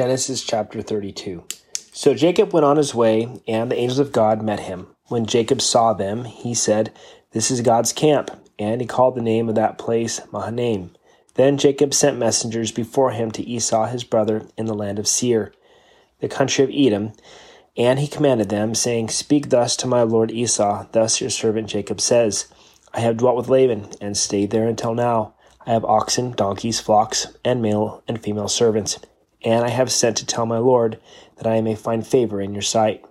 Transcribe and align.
Genesis 0.00 0.42
chapter 0.42 0.80
32. 0.80 1.44
So 1.92 2.14
Jacob 2.14 2.54
went 2.54 2.64
on 2.64 2.78
his 2.78 2.94
way, 2.94 3.42
and 3.46 3.70
the 3.70 3.76
angels 3.76 3.98
of 3.98 4.12
God 4.12 4.40
met 4.40 4.60
him. 4.60 4.86
When 5.08 5.26
Jacob 5.26 5.60
saw 5.60 5.92
them, 5.92 6.24
he 6.24 6.54
said, 6.54 6.90
This 7.32 7.50
is 7.50 7.60
God's 7.60 7.92
camp. 7.92 8.30
And 8.58 8.80
he 8.80 8.86
called 8.86 9.14
the 9.14 9.20
name 9.20 9.50
of 9.50 9.56
that 9.56 9.76
place 9.76 10.22
Mahanaim. 10.32 10.92
Then 11.34 11.58
Jacob 11.58 11.92
sent 11.92 12.16
messengers 12.16 12.72
before 12.72 13.10
him 13.10 13.30
to 13.32 13.42
Esau 13.42 13.88
his 13.88 14.02
brother 14.02 14.46
in 14.56 14.64
the 14.64 14.72
land 14.72 14.98
of 14.98 15.06
Seir, 15.06 15.52
the 16.20 16.30
country 16.30 16.64
of 16.64 16.70
Edom. 16.72 17.12
And 17.76 17.98
he 17.98 18.08
commanded 18.08 18.48
them, 18.48 18.74
saying, 18.74 19.10
Speak 19.10 19.50
thus 19.50 19.76
to 19.76 19.86
my 19.86 20.00
lord 20.00 20.30
Esau, 20.30 20.86
thus 20.92 21.20
your 21.20 21.28
servant 21.28 21.68
Jacob 21.68 22.00
says, 22.00 22.46
I 22.94 23.00
have 23.00 23.18
dwelt 23.18 23.36
with 23.36 23.50
Laban, 23.50 23.90
and 24.00 24.16
stayed 24.16 24.50
there 24.50 24.66
until 24.66 24.94
now. 24.94 25.34
I 25.66 25.74
have 25.74 25.84
oxen, 25.84 26.32
donkeys, 26.32 26.80
flocks, 26.80 27.26
and 27.44 27.60
male 27.60 28.02
and 28.08 28.22
female 28.22 28.48
servants. 28.48 28.98
And 29.44 29.64
I 29.64 29.68
have 29.70 29.90
sent 29.90 30.16
to 30.18 30.26
tell 30.26 30.46
my 30.46 30.58
lord 30.58 31.00
that 31.36 31.46
I 31.46 31.60
may 31.60 31.74
find 31.74 32.06
favor 32.06 32.40
in 32.40 32.52
your 32.52 32.62
sight. 32.62 33.04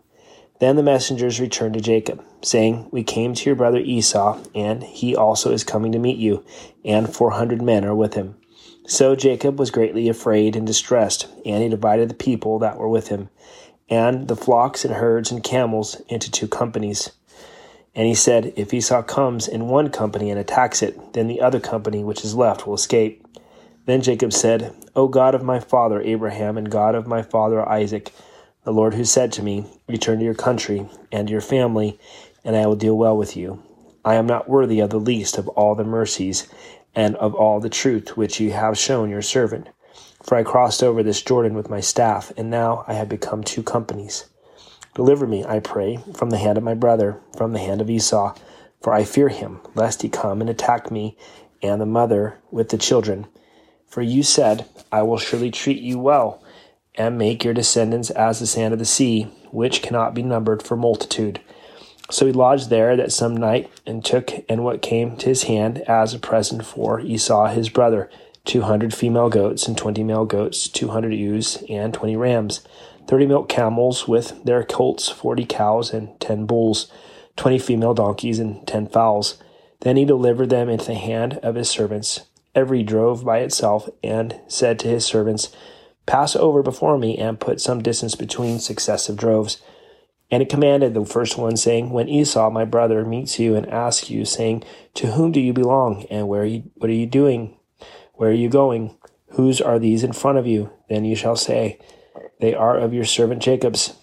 Then 0.59 0.75
the 0.75 0.83
messengers 0.83 1.39
returned 1.39 1.75
to 1.75 1.81
Jacob, 1.81 2.23
saying, 2.41 2.89
We 2.91 3.03
came 3.03 3.33
to 3.33 3.45
your 3.45 3.55
brother 3.55 3.79
Esau, 3.79 4.39
and 4.53 4.83
he 4.83 5.15
also 5.15 5.51
is 5.51 5.63
coming 5.63 5.93
to 5.93 5.99
meet 5.99 6.17
you, 6.17 6.43
and 6.83 7.13
four 7.13 7.31
hundred 7.31 7.61
men 7.61 7.85
are 7.85 7.95
with 7.95 8.13
him. 8.15 8.35
So 8.85 9.15
Jacob 9.15 9.57
was 9.57 9.71
greatly 9.71 10.09
afraid 10.09 10.55
and 10.55 10.67
distressed, 10.67 11.27
and 11.45 11.63
he 11.63 11.69
divided 11.69 12.09
the 12.09 12.15
people 12.15 12.59
that 12.59 12.77
were 12.77 12.89
with 12.89 13.07
him, 13.07 13.29
and 13.89 14.27
the 14.27 14.35
flocks 14.35 14.83
and 14.83 14.95
herds 14.95 15.31
and 15.31 15.43
camels 15.43 16.01
into 16.09 16.29
two 16.29 16.47
companies. 16.47 17.11
And 17.95 18.05
he 18.07 18.15
said, 18.15 18.53
If 18.55 18.73
Esau 18.73 19.03
comes 19.03 19.47
in 19.47 19.67
one 19.67 19.89
company 19.89 20.29
and 20.29 20.39
attacks 20.39 20.81
it, 20.81 21.13
then 21.13 21.27
the 21.27 21.41
other 21.41 21.59
company 21.59 22.03
which 22.03 22.25
is 22.25 22.35
left 22.35 22.67
will 22.67 22.75
escape. 22.75 23.25
Then 23.85 24.01
Jacob 24.01 24.33
said, 24.33 24.75
O 24.95 25.07
God 25.07 25.35
of 25.35 25.43
my 25.43 25.59
father 25.59 26.01
Abraham 26.01 26.57
and 26.57 26.71
God 26.71 26.95
of 26.95 27.05
my 27.05 27.21
father 27.21 27.67
Isaac, 27.67 28.11
the 28.63 28.73
Lord 28.73 28.95
who 28.95 29.05
said 29.05 29.31
to 29.33 29.43
me, 29.43 29.65
Return 29.87 30.19
to 30.19 30.25
your 30.25 30.33
country 30.33 30.89
and 31.11 31.27
to 31.27 31.31
your 31.31 31.41
family, 31.41 31.99
and 32.43 32.55
I 32.55 32.65
will 32.65 32.75
deal 32.75 32.97
well 32.97 33.15
with 33.15 33.37
you. 33.37 33.61
I 34.03 34.15
am 34.15 34.25
not 34.25 34.49
worthy 34.49 34.79
of 34.79 34.89
the 34.89 34.99
least 34.99 35.37
of 35.37 35.47
all 35.49 35.75
the 35.75 35.83
mercies 35.83 36.47
and 36.95 37.15
of 37.17 37.35
all 37.35 37.59
the 37.59 37.69
truth 37.69 38.17
which 38.17 38.39
you 38.39 38.51
have 38.51 38.77
shown 38.77 39.09
your 39.09 39.21
servant. 39.21 39.69
For 40.23 40.35
I 40.35 40.43
crossed 40.43 40.81
over 40.81 41.03
this 41.03 41.21
Jordan 41.21 41.53
with 41.53 41.69
my 41.69 41.79
staff, 41.79 42.31
and 42.35 42.49
now 42.49 42.83
I 42.87 42.93
have 42.93 43.09
become 43.09 43.43
two 43.43 43.63
companies. 43.63 44.25
Deliver 44.95 45.27
me, 45.27 45.45
I 45.45 45.59
pray, 45.59 45.99
from 46.15 46.29
the 46.29 46.37
hand 46.37 46.57
of 46.57 46.63
my 46.63 46.73
brother, 46.73 47.21
from 47.37 47.53
the 47.53 47.59
hand 47.59 47.79
of 47.79 47.89
Esau, 47.89 48.35
for 48.81 48.93
I 48.93 49.03
fear 49.03 49.29
him, 49.29 49.59
lest 49.75 50.01
he 50.01 50.09
come 50.09 50.41
and 50.41 50.49
attack 50.49 50.89
me 50.89 51.15
and 51.61 51.79
the 51.79 51.85
mother 51.85 52.39
with 52.51 52.69
the 52.69 52.77
children. 52.77 53.27
For 53.89 54.01
you 54.01 54.23
said, 54.23 54.65
I 54.91 55.01
will 55.01 55.17
surely 55.17 55.51
treat 55.51 55.81
you 55.81 55.99
well, 55.99 56.43
and 56.95 57.17
make 57.17 57.43
your 57.43 57.53
descendants 57.53 58.09
as 58.11 58.39
the 58.39 58.47
sand 58.47 58.73
of 58.73 58.79
the 58.79 58.85
sea, 58.85 59.23
which 59.51 59.81
cannot 59.81 60.13
be 60.13 60.21
numbered 60.21 60.61
for 60.61 60.77
multitude. 60.77 61.41
So 62.11 62.25
he 62.25 62.31
lodged 62.31 62.69
there 62.69 62.95
that 62.95 63.11
some 63.11 63.35
night, 63.35 63.69
and 63.85 64.05
took 64.05 64.31
and 64.47 64.63
what 64.63 64.81
came 64.81 65.17
to 65.17 65.27
his 65.27 65.43
hand 65.43 65.79
as 65.87 66.13
a 66.13 66.19
present 66.19 66.65
for 66.65 66.99
Esau 66.99 67.47
his 67.47 67.69
brother, 67.69 68.09
two 68.45 68.61
hundred 68.61 68.93
female 68.93 69.29
goats, 69.29 69.67
and 69.67 69.77
twenty 69.77 70.03
male 70.03 70.25
goats, 70.25 70.67
two 70.67 70.89
hundred 70.89 71.13
ewes, 71.13 71.63
and 71.69 71.93
twenty 71.93 72.15
rams 72.15 72.61
thirty 73.07 73.25
milk 73.25 73.49
camels 73.49 74.07
with 74.07 74.43
their 74.43 74.63
colts, 74.63 75.09
forty 75.09 75.45
cows, 75.45 75.91
and 75.93 76.19
ten 76.19 76.45
bulls, 76.45 76.91
twenty 77.35 77.57
female 77.57 77.95
donkeys, 77.95 78.37
and 78.37 78.67
ten 78.67 78.87
fowls. 78.87 79.41
Then 79.81 79.95
he 79.95 80.05
delivered 80.05 80.49
them 80.49 80.69
into 80.69 80.85
the 80.85 80.95
hand 80.95 81.39
of 81.41 81.55
his 81.55 81.69
servants. 81.69 82.21
Every 82.55 82.83
drove 82.83 83.23
by 83.23 83.39
itself, 83.39 83.89
and 84.03 84.39
said 84.47 84.79
to 84.79 84.87
his 84.87 85.05
servants, 85.05 85.55
Pass 86.05 86.35
over 86.35 86.63
before 86.63 86.97
me, 86.97 87.17
and 87.17 87.39
put 87.39 87.61
some 87.61 87.83
distance 87.83 88.15
between 88.15 88.59
successive 88.59 89.15
droves. 89.15 89.61
And 90.31 90.41
he 90.41 90.47
commanded 90.47 90.93
the 90.93 91.05
first 91.05 91.37
one, 91.37 91.57
saying, 91.57 91.91
When 91.91 92.09
Esau, 92.09 92.49
my 92.49 92.65
brother, 92.65 93.05
meets 93.05 93.39
you 93.39 93.55
and 93.55 93.67
asks 93.69 94.09
you, 94.09 94.25
saying, 94.25 94.63
To 94.95 95.11
whom 95.11 95.31
do 95.31 95.39
you 95.39 95.53
belong, 95.53 96.05
and 96.09 96.27
where 96.27 96.41
are 96.41 96.45
you, 96.45 96.71
what 96.75 96.89
are 96.89 96.93
you 96.93 97.05
doing? 97.05 97.57
Where 98.13 98.29
are 98.29 98.33
you 98.33 98.49
going? 98.49 98.97
Whose 99.31 99.61
are 99.61 99.79
these 99.79 100.03
in 100.03 100.13
front 100.13 100.37
of 100.37 100.47
you? 100.47 100.71
Then 100.89 101.05
you 101.05 101.15
shall 101.15 101.35
say, 101.35 101.79
they 102.39 102.53
are 102.53 102.77
of 102.77 102.93
your 102.93 103.05
servant 103.05 103.41
Jacob's. 103.41 103.93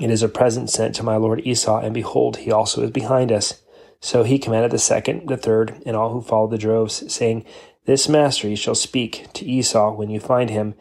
It 0.00 0.10
is 0.10 0.22
a 0.22 0.28
present 0.28 0.70
sent 0.70 0.94
to 0.96 1.02
my 1.02 1.16
lord 1.16 1.46
Esau, 1.46 1.80
and 1.80 1.94
behold, 1.94 2.38
he 2.38 2.52
also 2.52 2.82
is 2.82 2.90
behind 2.90 3.32
us. 3.32 3.60
So 4.04 4.24
he 4.24 4.40
commanded 4.40 4.72
the 4.72 4.78
second, 4.78 5.28
the 5.28 5.36
third, 5.36 5.80
and 5.86 5.94
all 5.94 6.12
who 6.12 6.20
followed 6.20 6.50
the 6.50 6.58
droves, 6.58 7.10
saying, 7.10 7.44
This 7.86 8.08
master 8.08 8.48
ye 8.48 8.56
shall 8.56 8.74
speak 8.74 9.28
to 9.34 9.46
Esau 9.46 9.92
when 9.92 10.10
you 10.10 10.18
find 10.18 10.50
him, 10.50 10.74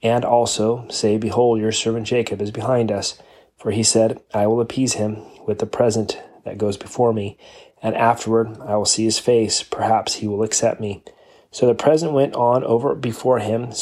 and 0.00 0.24
also 0.24 0.86
say, 0.88 1.18
Behold, 1.18 1.58
your 1.58 1.72
servant 1.72 2.06
Jacob 2.06 2.40
is 2.40 2.52
behind 2.52 2.92
us. 2.92 3.20
For 3.56 3.72
he 3.72 3.82
said, 3.82 4.20
I 4.32 4.46
will 4.46 4.60
appease 4.60 4.94
him 4.94 5.24
with 5.44 5.58
the 5.58 5.66
present 5.66 6.22
that 6.44 6.56
goes 6.56 6.76
before 6.76 7.12
me, 7.12 7.36
and 7.82 7.96
afterward 7.96 8.56
I 8.60 8.76
will 8.76 8.84
see 8.84 9.04
his 9.04 9.18
face. 9.18 9.60
Perhaps 9.64 10.14
he 10.14 10.28
will 10.28 10.44
accept 10.44 10.80
me. 10.80 11.02
So 11.50 11.66
the 11.66 11.74
present 11.74 12.12
went 12.12 12.36
on 12.36 12.62
over 12.62 12.94
before 12.94 13.40
him, 13.40 13.72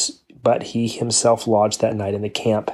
but 0.42 0.62
he 0.62 0.88
himself 0.88 1.46
lodged 1.46 1.82
that 1.82 1.94
night 1.94 2.14
in 2.14 2.22
the 2.22 2.30
camp. 2.30 2.70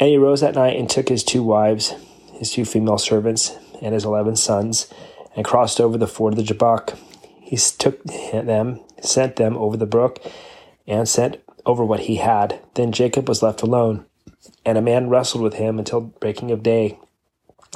And 0.00 0.08
he 0.08 0.16
rose 0.16 0.40
that 0.40 0.54
night 0.54 0.78
and 0.78 0.88
took 0.88 1.10
his 1.10 1.22
two 1.22 1.42
wives, 1.42 1.92
his 2.32 2.50
two 2.50 2.64
female 2.64 2.98
servants, 2.98 3.54
and 3.82 3.92
his 3.92 4.06
eleven 4.06 4.34
sons, 4.34 4.90
and 5.38 5.44
crossed 5.44 5.80
over 5.80 5.96
the 5.96 6.08
ford 6.08 6.32
of 6.32 6.36
the 6.36 6.42
Jabbok. 6.42 6.98
He 7.40 7.56
took 7.56 8.02
them, 8.02 8.80
sent 9.00 9.36
them 9.36 9.56
over 9.56 9.76
the 9.76 9.86
brook, 9.86 10.18
and 10.84 11.08
sent 11.08 11.40
over 11.64 11.84
what 11.84 12.00
he 12.00 12.16
had. 12.16 12.60
Then 12.74 12.90
Jacob 12.90 13.28
was 13.28 13.40
left 13.40 13.62
alone, 13.62 14.04
and 14.66 14.76
a 14.76 14.82
man 14.82 15.08
wrestled 15.08 15.44
with 15.44 15.54
him 15.54 15.78
until 15.78 16.00
breaking 16.00 16.50
of 16.50 16.64
day. 16.64 16.98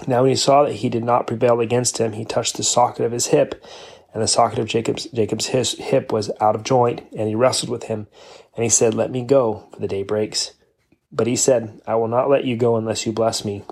Now 0.09 0.23
when 0.23 0.31
he 0.31 0.37
saw 0.37 0.65
that 0.65 0.73
he 0.73 0.89
did 0.89 1.05
not 1.05 1.29
prevail 1.29 1.61
against 1.61 1.99
him, 1.99 2.15
he 2.15 2.25
touched 2.25 2.57
the 2.57 2.65
socket 2.65 3.05
of 3.05 3.13
his 3.13 3.29
hip, 3.29 3.65
and 4.13 4.21
the 4.21 4.27
socket 4.27 4.59
of 4.59 4.67
Jacob's 4.67 5.05
Jacob's 5.05 5.47
hip 5.47 6.11
was 6.11 6.33
out 6.41 6.57
of 6.57 6.65
joint, 6.65 7.03
and 7.17 7.29
he 7.29 7.37
wrestled 7.37 7.71
with 7.71 7.85
him. 7.85 8.09
And 8.57 8.65
he 8.65 8.71
said, 8.71 8.93
Let 8.93 9.13
me 9.13 9.23
go, 9.23 9.69
for 9.73 9.79
the 9.79 9.87
day 9.87 10.03
breaks. 10.03 10.51
But 11.13 11.29
he 11.29 11.37
said, 11.37 11.81
I 11.87 11.95
will 11.95 12.09
not 12.09 12.29
let 12.29 12.45
you 12.45 12.57
go 12.57 12.75
unless 12.75 13.07
you 13.07 13.13
bless 13.13 13.45
me. 13.45 13.63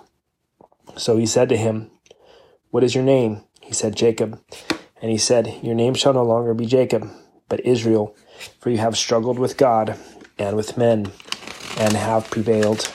So 0.97 1.17
he 1.17 1.27
said 1.27 1.49
to 1.49 1.57
him, 1.57 1.91
What 2.71 2.85
is 2.85 2.95
your 2.95 3.03
name? 3.03 3.43
He 3.71 3.75
said, 3.75 3.95
Jacob. 3.95 4.41
And 5.01 5.13
he 5.13 5.17
said, 5.17 5.61
Your 5.63 5.77
name 5.77 5.95
shall 5.95 6.13
no 6.13 6.25
longer 6.25 6.55
be 6.55 6.67
Jacob, 6.67 7.09
but 7.49 7.65
Israel, 7.65 8.17
for 8.59 8.69
you 8.71 8.79
have 8.79 8.99
struggled 8.99 9.39
with 9.39 9.57
God 9.57 9.97
and 10.41 10.57
with 10.57 10.77
men, 10.77 11.13
and 11.79 11.93
have 11.93 12.29
prevailed. 12.33 12.93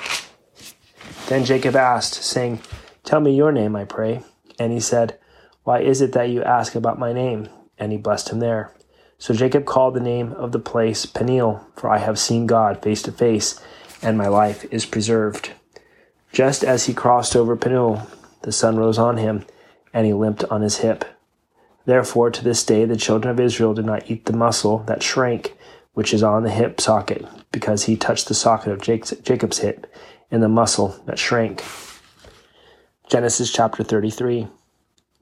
Then 1.30 1.46
Jacob 1.46 1.78
asked, 1.78 2.16
saying, 2.16 2.59
Tell 3.06 3.22
me 3.22 3.34
your 3.34 3.53
name, 3.53 3.74
I 3.74 3.86
pray. 3.86 4.22
And 4.59 4.74
he 4.74 4.81
said, 4.81 5.18
Why 5.63 5.80
is 5.80 6.02
it 6.02 6.12
that 6.12 6.28
you 6.28 6.44
ask 6.44 6.75
about 6.75 7.00
my 7.00 7.13
name? 7.13 7.47
And 7.80 7.94
he 7.94 7.97
blessed 7.97 8.28
him 8.28 8.40
there. 8.40 8.74
So 9.18 9.34
Jacob 9.34 9.63
called 9.63 9.94
the 9.94 10.02
name 10.02 10.34
of 10.34 10.52
the 10.52 10.59
place 10.59 11.06
Peniel, 11.06 11.66
for 11.78 11.90
I 11.90 12.00
have 12.00 12.19
seen 12.19 12.47
God 12.47 12.84
face 12.84 13.02
to 13.03 13.13
face, 13.13 13.62
and 14.02 14.18
my 14.18 14.28
life 14.28 14.66
is 14.72 14.86
preserved. 14.86 15.53
Just 16.34 16.66
as 16.66 16.88
he 16.88 16.94
crossed 16.94 17.34
over 17.34 17.56
Peniel, 17.56 18.06
the 18.42 18.52
sun 18.52 18.75
rose 18.75 18.97
on 18.97 19.16
him, 19.16 19.46
and 19.95 20.06
he 20.06 20.13
limped 20.13 20.44
on 20.51 20.61
his 20.61 20.79
hip. 20.79 21.06
Therefore, 21.85 22.29
to 22.29 22.44
this 22.44 22.66
day, 22.66 22.83
the 22.83 22.97
children 22.97 23.31
of 23.31 23.39
Israel 23.39 23.73
do 23.73 23.81
not 23.81 24.11
eat 24.11 24.25
the 24.25 24.35
muscle 24.35 24.79
that 24.88 25.01
shrank, 25.01 25.56
which 25.94 26.13
is 26.13 26.22
on 26.22 26.44
the 26.44 26.51
hip 26.51 26.81
socket, 26.81 27.25
because 27.53 27.83
he 27.83 27.95
touched 27.95 28.28
the 28.28 28.33
socket 28.33 28.73
of 28.73 28.81
Jacob's 28.81 29.59
hip 29.59 29.88
and 30.29 30.44
the 30.44 30.50
muscle 30.50 31.01
that 31.06 31.17
shrank. 31.17 31.63
Genesis 33.09 33.53
chapter 33.53 33.83
33. 33.85 34.47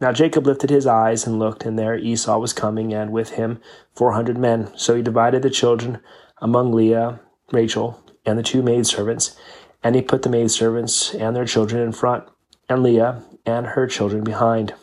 Now 0.02 0.12
Jacob 0.12 0.48
lifted 0.48 0.72
his 0.72 0.88
eyes 0.88 1.28
and 1.28 1.38
looked, 1.38 1.66
and 1.66 1.78
there 1.78 1.96
Esau 1.96 2.40
was 2.40 2.52
coming, 2.52 2.94
and 2.96 3.12
with 3.12 3.32
him 3.32 3.62
four 3.94 4.14
hundred 4.14 4.40
men. 4.40 4.72
So 4.76 4.96
he 4.96 5.04
divided 5.04 5.44
the 5.44 5.52
children 5.52 6.00
among 6.40 6.74
Leah, 6.74 7.20
Rachel, 7.52 8.04
and 8.26 8.40
the 8.40 8.44
two 8.44 8.64
maidservants, 8.64 9.38
and 9.84 9.94
he 9.96 10.02
put 10.02 10.24
the 10.24 10.30
maidservants 10.30 11.14
and 11.14 11.36
their 11.36 11.46
children 11.46 11.84
in 11.84 11.92
front, 11.92 12.24
and 12.68 12.82
Leah 12.82 13.22
and 13.46 13.68
her 13.68 13.88
children 13.88 14.24
behind, 14.24 14.74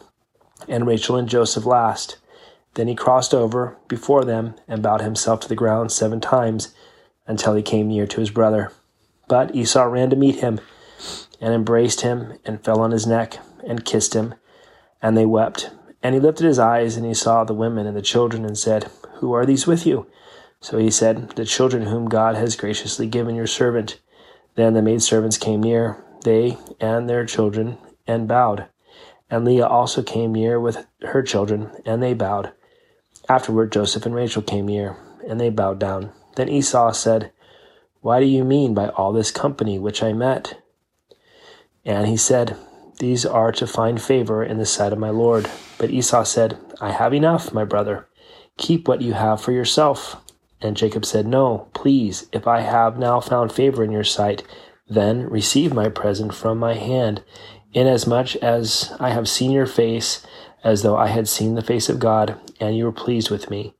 and 0.68 0.86
Rachel 0.86 1.16
and 1.16 1.28
Joseph 1.28 1.66
last. 1.66 2.18
Then 2.74 2.88
he 2.88 2.94
crossed 2.94 3.34
over 3.34 3.76
before 3.88 4.24
them 4.24 4.54
and 4.68 4.82
bowed 4.82 5.00
himself 5.00 5.40
to 5.40 5.48
the 5.48 5.56
ground 5.56 5.90
seven 5.90 6.20
times 6.20 6.74
until 7.26 7.54
he 7.54 7.62
came 7.62 7.88
near 7.88 8.06
to 8.06 8.20
his 8.20 8.30
brother. 8.30 8.72
But 9.28 9.54
Esau 9.54 9.84
ran 9.84 10.10
to 10.10 10.16
meet 10.16 10.36
him 10.36 10.60
and 11.40 11.54
embraced 11.54 12.02
him 12.02 12.38
and 12.44 12.62
fell 12.64 12.80
on 12.80 12.90
his 12.90 13.06
neck 13.06 13.38
and 13.66 13.84
kissed 13.84 14.14
him. 14.14 14.34
And 15.02 15.16
they 15.16 15.26
wept. 15.26 15.70
And 16.02 16.14
he 16.14 16.20
lifted 16.20 16.46
his 16.46 16.58
eyes, 16.58 16.96
and 16.96 17.04
he 17.04 17.14
saw 17.14 17.44
the 17.44 17.54
women 17.54 17.86
and 17.86 17.96
the 17.96 18.02
children, 18.02 18.44
and 18.44 18.56
said, 18.56 18.90
Who 19.16 19.32
are 19.32 19.44
these 19.44 19.66
with 19.66 19.86
you? 19.86 20.06
So 20.60 20.78
he 20.78 20.90
said, 20.90 21.30
The 21.30 21.44
children 21.44 21.84
whom 21.86 22.08
God 22.08 22.36
has 22.36 22.56
graciously 22.56 23.06
given 23.06 23.34
your 23.34 23.46
servant. 23.46 24.00
Then 24.54 24.74
the 24.74 24.82
maidservants 24.82 25.38
came 25.38 25.62
near, 25.62 26.02
they 26.24 26.58
and 26.80 27.08
their 27.08 27.24
children, 27.24 27.78
and 28.06 28.28
bowed. 28.28 28.66
And 29.30 29.44
Leah 29.44 29.66
also 29.66 30.02
came 30.02 30.32
near 30.32 30.58
with 30.58 30.86
her 31.02 31.22
children, 31.22 31.70
and 31.86 32.02
they 32.02 32.14
bowed. 32.14 32.52
Afterward 33.28 33.70
Joseph 33.72 34.04
and 34.06 34.14
Rachel 34.14 34.42
came 34.42 34.66
near, 34.66 34.96
and 35.28 35.40
they 35.40 35.50
bowed 35.50 35.78
down. 35.78 36.12
Then 36.36 36.48
Esau 36.48 36.92
said, 36.92 37.30
Why 38.00 38.18
do 38.20 38.26
you 38.26 38.44
mean 38.44 38.74
by 38.74 38.88
all 38.88 39.12
this 39.12 39.30
company 39.30 39.78
which 39.78 40.02
I 40.02 40.12
met? 40.12 40.60
And 41.84 42.08
he 42.08 42.16
said, 42.16 42.56
These 42.98 43.24
are 43.24 43.52
to 43.52 43.66
find 43.66 44.02
favor 44.02 44.42
in 44.42 44.58
the 44.58 44.66
sight 44.66 44.92
of 44.92 44.98
my 44.98 45.10
Lord. 45.10 45.48
But 45.78 45.90
Esau 45.90 46.24
said, 46.24 46.58
I 46.80 46.90
have 46.90 47.14
enough, 47.14 47.52
my 47.52 47.64
brother. 47.64 48.08
Keep 48.56 48.88
what 48.88 49.00
you 49.00 49.12
have 49.14 49.40
for 49.40 49.52
yourself. 49.52 50.16
And 50.60 50.76
Jacob 50.76 51.04
said, 51.04 51.26
No, 51.26 51.68
please, 51.72 52.26
if 52.32 52.46
I 52.46 52.60
have 52.60 52.98
now 52.98 53.20
found 53.20 53.52
favor 53.52 53.82
in 53.82 53.92
your 53.92 54.04
sight, 54.04 54.42
then 54.90 55.30
receive 55.30 55.72
my 55.72 55.88
present 55.88 56.34
from 56.34 56.58
my 56.58 56.74
hand, 56.74 57.22
inasmuch 57.72 58.34
as 58.36 58.92
I 58.98 59.10
have 59.10 59.28
seen 59.28 59.52
your 59.52 59.66
face 59.66 60.26
as 60.64 60.82
though 60.82 60.96
I 60.96 61.06
had 61.06 61.28
seen 61.28 61.54
the 61.54 61.62
face 61.62 61.88
of 61.88 62.00
God, 62.00 62.38
and 62.58 62.76
you 62.76 62.84
were 62.84 62.92
pleased 62.92 63.30
with 63.30 63.48
me. 63.48 63.74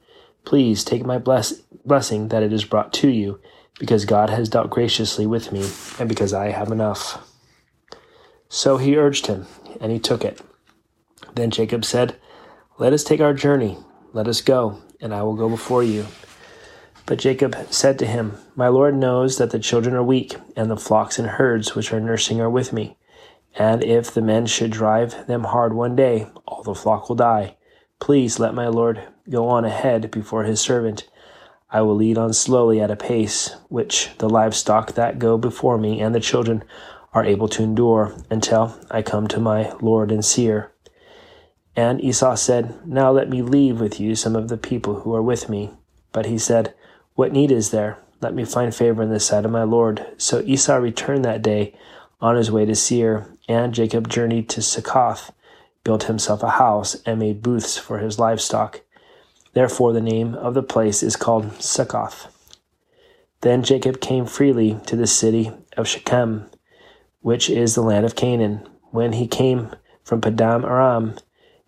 Please 0.45 0.85
take 0.85 1.05
my 1.05 1.19
bless- 1.19 1.61
blessing 1.85 2.29
that 2.29 2.43
it 2.43 2.53
is 2.53 2.65
brought 2.65 2.93
to 2.95 3.09
you, 3.09 3.41
because 3.79 4.05
God 4.05 4.31
has 4.31 4.49
dealt 4.49 4.71
graciously 4.71 5.27
with 5.27 5.53
me, 5.53 5.69
and 5.99 6.09
because 6.09 6.33
I 6.33 6.51
have 6.51 6.71
enough. 6.71 7.27
So 8.49 8.77
he 8.77 8.97
urged 8.97 9.27
him, 9.27 9.47
and 9.81 9.93
he 9.93 9.99
took 9.99 10.25
it. 10.25 10.41
Then 11.35 11.51
Jacob 11.51 11.85
said, 11.85 12.17
Let 12.79 12.93
us 12.93 13.05
take 13.05 13.21
our 13.21 13.35
journey. 13.35 13.77
Let 14.12 14.29
us 14.29 14.41
go, 14.41 14.81
and 15.01 15.12
I 15.12 15.23
will 15.23 15.37
go 15.37 15.49
before 15.49 15.83
you. 15.83 16.07
But 17.11 17.19
Jacob 17.19 17.57
said 17.71 17.99
to 17.99 18.07
him, 18.07 18.39
My 18.55 18.69
Lord 18.69 18.95
knows 18.95 19.37
that 19.39 19.51
the 19.51 19.59
children 19.59 19.97
are 19.97 20.03
weak, 20.03 20.37
and 20.55 20.71
the 20.71 20.77
flocks 20.77 21.19
and 21.19 21.27
herds 21.27 21.75
which 21.75 21.93
are 21.93 21.99
nursing 21.99 22.41
are 22.41 22.49
with 22.49 22.73
me. 22.73 22.97
And 23.57 23.83
if 23.83 24.15
the 24.15 24.23
men 24.23 24.47
should 24.47 24.71
drive 24.71 25.27
them 25.27 25.43
hard 25.43 25.73
one 25.73 25.97
day, 25.97 26.29
all 26.47 26.62
the 26.62 26.73
flock 26.73 27.09
will 27.09 27.17
die. 27.17 27.57
Please 27.99 28.39
let 28.39 28.55
my 28.55 28.69
Lord 28.69 29.03
go 29.29 29.49
on 29.49 29.65
ahead 29.65 30.12
before 30.12 30.45
his 30.45 30.61
servant. 30.61 31.09
I 31.69 31.83
will 31.83 31.97
lead 31.97 32.17
on 32.17 32.33
slowly 32.33 32.81
at 32.81 32.93
a 32.93 32.97
pace 32.97 33.57
which 33.69 34.11
the 34.19 34.29
livestock 34.29 34.93
that 34.93 35.19
go 35.19 35.37
before 35.37 35.79
me 35.79 36.01
and 36.01 36.15
the 36.15 36.21
children 36.21 36.62
are 37.12 37.25
able 37.25 37.49
to 37.49 37.65
endure 37.65 38.15
until 38.31 38.79
I 38.89 39.03
come 39.03 39.27
to 39.27 39.41
my 39.41 39.73
Lord 39.81 40.12
and 40.12 40.25
Seir. 40.25 40.71
And 41.75 42.01
Esau 42.01 42.37
said, 42.37 42.87
Now 42.87 43.11
let 43.11 43.29
me 43.29 43.43
leave 43.43 43.81
with 43.81 43.99
you 43.99 44.15
some 44.15 44.37
of 44.37 44.47
the 44.47 44.57
people 44.57 45.01
who 45.01 45.12
are 45.12 45.21
with 45.21 45.49
me. 45.49 45.73
But 46.12 46.27
he 46.27 46.39
said, 46.39 46.73
What 47.21 47.35
need 47.35 47.53
is 47.53 47.71
there? 47.71 47.99
Let 48.23 48.33
me 48.33 48.47
find 48.47 48.75
favor 48.75 49.03
in 49.03 49.11
the 49.11 49.21
sight 49.21 49.45
of 49.45 49.51
my 49.51 49.63
Lord. 49.63 50.07
So 50.17 50.41
Esau 50.41 50.77
returned 50.77 51.23
that 51.27 51.43
day 51.43 51.75
on 52.19 52.35
his 52.35 52.51
way 52.51 52.65
to 52.65 52.75
Seir, 52.75 53.37
and 53.47 53.75
Jacob 53.75 54.09
journeyed 54.09 54.49
to 54.49 54.63
Succoth, 54.63 55.31
built 55.85 56.05
himself 56.05 56.43
a 56.43 56.49
house, 56.49 56.95
and 57.05 57.19
made 57.19 57.43
booths 57.43 57.77
for 57.77 57.99
his 57.99 58.19
livestock. 58.19 58.81
Therefore, 59.53 59.93
the 59.93 60.01
name 60.01 60.35
of 60.35 60.55
the 60.55 60.63
place 60.63 61.03
is 61.03 61.15
called 61.15 61.61
Succoth. 61.61 62.35
Then 63.43 63.65
Jacob 63.65 64.01
came 64.01 64.25
freely 64.25 64.81
to 64.87 64.97
the 64.97 65.07
city 65.07 65.53
of 65.77 65.87
Shechem, 65.87 66.47
which 67.21 67.51
is 67.51 67.75
the 67.75 67.83
land 67.83 68.07
of 68.07 68.17
Canaan, 68.17 68.67
when 68.93 69.13
he 69.13 69.27
came 69.27 69.77
from 70.05 70.23
Padan 70.23 70.65
Aram, 70.65 71.17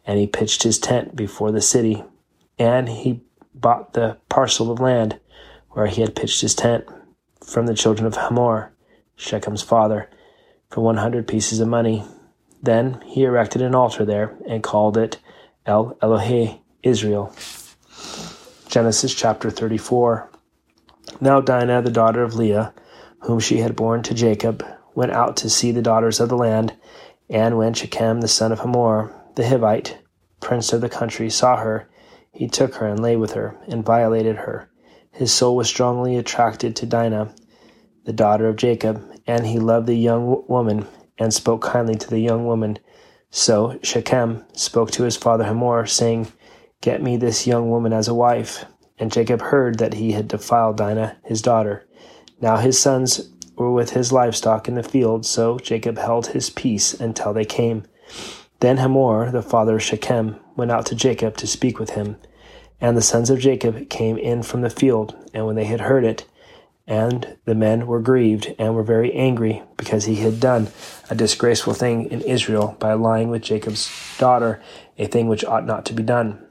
and 0.06 0.18
he 0.18 0.26
pitched 0.26 0.62
his 0.62 0.78
tent 0.78 1.14
before 1.14 1.52
the 1.52 1.60
city, 1.60 2.02
and 2.58 2.88
he 2.88 3.20
bought 3.54 3.92
the 3.92 4.16
parcel 4.30 4.70
of 4.70 4.80
land 4.80 5.18
where 5.72 5.86
he 5.86 6.00
had 6.00 6.16
pitched 6.16 6.40
his 6.40 6.54
tent 6.54 6.84
from 7.44 7.66
the 7.66 7.74
children 7.74 8.06
of 8.06 8.16
Hamor, 8.16 8.72
Shechem's 9.16 9.62
father, 9.62 10.08
for 10.70 10.80
100 10.82 11.26
pieces 11.26 11.60
of 11.60 11.68
money. 11.68 12.04
Then 12.62 13.00
he 13.04 13.24
erected 13.24 13.62
an 13.62 13.74
altar 13.74 14.04
there 14.04 14.36
and 14.46 14.62
called 14.62 14.96
it 14.96 15.18
El 15.66 15.96
Elohe 16.02 16.60
Israel. 16.82 17.34
Genesis 18.68 19.14
chapter 19.14 19.50
34. 19.50 20.30
Now 21.20 21.40
Dinah, 21.40 21.82
the 21.82 21.90
daughter 21.90 22.22
of 22.22 22.34
Leah, 22.34 22.72
whom 23.20 23.38
she 23.38 23.58
had 23.58 23.76
borne 23.76 24.02
to 24.04 24.14
Jacob, 24.14 24.64
went 24.94 25.12
out 25.12 25.36
to 25.38 25.50
see 25.50 25.72
the 25.72 25.82
daughters 25.82 26.20
of 26.20 26.28
the 26.28 26.36
land. 26.36 26.74
And 27.28 27.58
when 27.58 27.74
Shechem, 27.74 28.20
the 28.20 28.28
son 28.28 28.52
of 28.52 28.60
Hamor, 28.60 29.14
the 29.36 29.42
Hivite, 29.42 29.98
prince 30.40 30.72
of 30.72 30.80
the 30.80 30.88
country, 30.88 31.30
saw 31.30 31.56
her, 31.56 31.88
he 32.32 32.48
took 32.48 32.76
her 32.76 32.86
and 32.86 33.00
lay 33.00 33.16
with 33.16 33.32
her, 33.32 33.56
and 33.68 33.84
violated 33.84 34.36
her. 34.36 34.68
His 35.12 35.32
soul 35.32 35.56
was 35.56 35.68
strongly 35.68 36.16
attracted 36.16 36.74
to 36.76 36.86
Dinah, 36.86 37.34
the 38.04 38.12
daughter 38.12 38.48
of 38.48 38.56
Jacob, 38.56 39.02
and 39.26 39.46
he 39.46 39.58
loved 39.58 39.86
the 39.86 39.94
young 39.94 40.44
woman, 40.48 40.86
and 41.18 41.32
spoke 41.32 41.62
kindly 41.62 41.94
to 41.96 42.08
the 42.08 42.18
young 42.18 42.46
woman. 42.46 42.78
So 43.30 43.78
Shechem 43.82 44.44
spoke 44.54 44.90
to 44.92 45.04
his 45.04 45.16
father 45.16 45.44
Hamor, 45.44 45.86
saying, 45.86 46.32
Get 46.80 47.02
me 47.02 47.16
this 47.16 47.46
young 47.46 47.70
woman 47.70 47.92
as 47.92 48.08
a 48.08 48.14
wife. 48.14 48.64
And 48.98 49.12
Jacob 49.12 49.40
heard 49.40 49.78
that 49.78 49.94
he 49.94 50.12
had 50.12 50.28
defiled 50.28 50.76
Dinah, 50.76 51.16
his 51.24 51.42
daughter. 51.42 51.86
Now 52.40 52.56
his 52.56 52.78
sons 52.78 53.30
were 53.56 53.72
with 53.72 53.90
his 53.90 54.12
livestock 54.12 54.66
in 54.66 54.74
the 54.74 54.82
field, 54.82 55.26
so 55.26 55.58
Jacob 55.58 55.98
held 55.98 56.28
his 56.28 56.50
peace 56.50 56.94
until 56.94 57.32
they 57.32 57.44
came. 57.44 57.84
Then 58.60 58.78
Hamor, 58.78 59.30
the 59.30 59.42
father 59.42 59.76
of 59.76 59.82
Shechem, 59.82 60.40
went 60.56 60.70
out 60.70 60.86
to 60.86 60.94
Jacob 60.94 61.36
to 61.36 61.46
speak 61.46 61.78
with 61.78 61.90
him. 61.90 62.16
And 62.82 62.96
the 62.96 63.00
sons 63.00 63.30
of 63.30 63.38
Jacob 63.38 63.88
came 63.88 64.18
in 64.18 64.42
from 64.42 64.62
the 64.62 64.68
field, 64.68 65.14
and 65.32 65.46
when 65.46 65.54
they 65.54 65.66
had 65.66 65.82
heard 65.82 66.04
it, 66.04 66.26
and 66.84 67.38
the 67.44 67.54
men 67.54 67.86
were 67.86 68.00
grieved 68.00 68.52
and 68.58 68.74
were 68.74 68.82
very 68.82 69.12
angry 69.12 69.62
because 69.76 70.06
he 70.06 70.16
had 70.16 70.40
done 70.40 70.66
a 71.08 71.14
disgraceful 71.14 71.74
thing 71.74 72.10
in 72.10 72.20
Israel 72.22 72.76
by 72.80 72.92
lying 72.94 73.30
with 73.30 73.42
Jacob's 73.42 73.88
daughter, 74.18 74.60
a 74.98 75.06
thing 75.06 75.28
which 75.28 75.44
ought 75.44 75.64
not 75.64 75.86
to 75.86 75.94
be 75.94 76.02
done. 76.02 76.44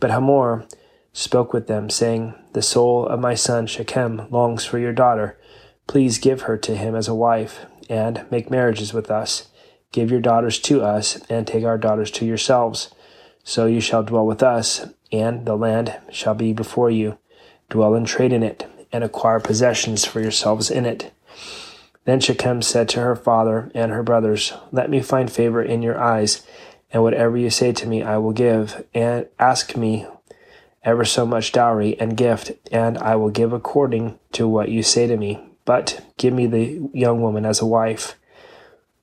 But 0.00 0.10
Hamor 0.10 0.66
spoke 1.12 1.52
with 1.52 1.68
them, 1.68 1.88
saying, 1.88 2.34
The 2.52 2.62
soul 2.62 3.06
of 3.06 3.20
my 3.20 3.36
son 3.36 3.68
Shechem 3.68 4.28
longs 4.28 4.64
for 4.64 4.80
your 4.80 4.92
daughter. 4.92 5.38
Please 5.86 6.18
give 6.18 6.42
her 6.42 6.58
to 6.58 6.76
him 6.76 6.96
as 6.96 7.06
a 7.06 7.14
wife, 7.14 7.64
and 7.88 8.26
make 8.28 8.50
marriages 8.50 8.92
with 8.92 9.08
us. 9.08 9.50
Give 9.92 10.10
your 10.10 10.20
daughters 10.20 10.58
to 10.62 10.82
us, 10.82 11.20
and 11.30 11.46
take 11.46 11.64
our 11.64 11.78
daughters 11.78 12.10
to 12.10 12.26
yourselves. 12.26 12.92
So 13.44 13.66
you 13.66 13.80
shall 13.80 14.02
dwell 14.02 14.26
with 14.26 14.42
us, 14.42 14.84
and 15.12 15.46
the 15.46 15.56
land 15.56 15.98
shall 16.10 16.34
be 16.34 16.52
before 16.52 16.90
you. 16.90 17.18
Dwell 17.68 17.94
and 17.94 18.06
trade 18.06 18.32
in 18.32 18.42
it 18.42 18.66
and 18.92 19.02
acquire 19.02 19.40
possessions 19.40 20.04
for 20.04 20.20
yourselves 20.20 20.70
in 20.70 20.86
it. 20.86 21.12
Then 22.04 22.20
Shechem 22.20 22.62
said 22.62 22.88
to 22.90 23.00
her 23.00 23.16
father 23.16 23.70
and 23.74 23.90
her 23.90 24.02
brothers, 24.02 24.52
Let 24.70 24.88
me 24.88 25.00
find 25.00 25.30
favor 25.30 25.62
in 25.62 25.82
your 25.82 26.00
eyes, 26.00 26.46
and 26.92 27.02
whatever 27.02 27.36
you 27.36 27.50
say 27.50 27.72
to 27.72 27.86
me 27.86 28.02
I 28.02 28.16
will 28.18 28.32
give, 28.32 28.84
and 28.94 29.26
ask 29.38 29.76
me 29.76 30.06
ever 30.84 31.04
so 31.04 31.26
much 31.26 31.50
dowry 31.50 31.98
and 31.98 32.16
gift, 32.16 32.52
and 32.70 32.96
I 32.98 33.16
will 33.16 33.30
give 33.30 33.52
according 33.52 34.18
to 34.32 34.46
what 34.46 34.68
you 34.68 34.84
say 34.84 35.08
to 35.08 35.16
me. 35.16 35.42
But 35.64 36.00
give 36.16 36.32
me 36.32 36.46
the 36.46 36.88
young 36.94 37.20
woman 37.20 37.44
as 37.44 37.60
a 37.60 37.66
wife. 37.66 38.16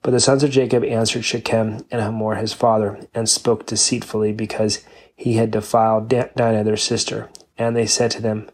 But 0.01 0.12
the 0.12 0.22
sons 0.22 0.43
of 0.43 0.51
Jacob 0.51 0.86
answered 0.86 1.25
Shechem 1.25 1.86
and 1.91 2.01
Hamor 2.01 2.36
his 2.36 2.53
father, 2.53 3.05
and 3.13 3.27
spoke 3.27 3.65
deceitfully, 3.65 4.31
because 4.31 4.83
he 5.23 5.35
had 5.35 5.51
defiled 5.51 6.09
Dinah 6.09 6.65
their 6.65 6.75
sister. 6.75 7.29
And 7.57 7.77
they 7.77 7.85
said 7.85 8.11
to 8.11 8.21
them, 8.21 8.49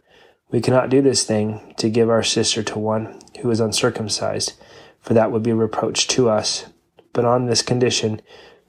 we 0.51 0.61
cannot 0.61 0.91
do 0.91 1.01
this 1.01 1.23
thing 1.23 1.73
to 1.77 1.89
give 1.89 2.11
our 2.11 2.21
sister 2.21 2.61
to 2.61 2.77
one 2.77 3.19
who 3.41 3.49
is 3.49 3.59
uncircumcised, 3.59 4.53
for 5.01 5.15
that 5.15 5.31
would 5.31 5.41
be 5.41 5.49
a 5.49 5.55
reproach 5.55 6.07
to 6.09 6.29
us. 6.29 6.67
But 7.11 7.25
on 7.25 7.47
this 7.47 7.63
condition, 7.63 8.21